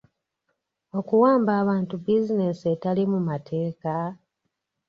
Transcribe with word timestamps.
Okuwamba 0.99 1.51
abantu 1.61 1.93
bizinensi 2.03 2.63
etali 2.73 3.03
mu 3.11 3.19
mateeka? 3.29 3.91